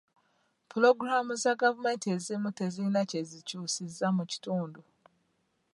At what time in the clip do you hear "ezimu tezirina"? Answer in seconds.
2.15-3.01